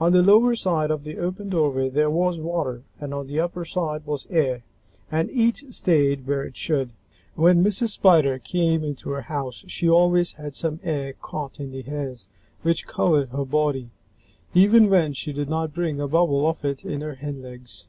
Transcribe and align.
On 0.00 0.12
the 0.12 0.22
lower 0.22 0.54
side 0.54 0.90
of 0.90 1.04
the 1.04 1.18
open 1.18 1.50
doorway 1.50 1.90
there 1.90 2.08
was 2.08 2.38
water 2.40 2.84
and 2.98 3.12
on 3.12 3.26
the 3.26 3.38
upper 3.38 3.66
side 3.66 4.06
was 4.06 4.26
air, 4.30 4.62
and 5.12 5.30
each 5.30 5.62
stayed 5.74 6.26
where 6.26 6.42
it 6.42 6.56
should. 6.56 6.88
When 7.34 7.62
Mrs. 7.62 7.88
Spider 7.88 8.38
came 8.38 8.82
into 8.82 9.10
her 9.10 9.20
house, 9.20 9.66
she 9.68 9.86
always 9.86 10.32
had 10.32 10.54
some 10.54 10.80
air 10.82 11.12
caught 11.12 11.60
in 11.60 11.70
the 11.72 11.82
hairs 11.82 12.30
which 12.62 12.86
covered 12.86 13.28
her 13.28 13.44
body, 13.44 13.90
even 14.54 14.88
when 14.88 15.12
she 15.12 15.34
did 15.34 15.50
not 15.50 15.74
bring 15.74 16.00
a 16.00 16.08
bubble 16.08 16.48
of 16.48 16.64
it 16.64 16.82
in 16.86 17.02
her 17.02 17.16
hindlegs. 17.16 17.88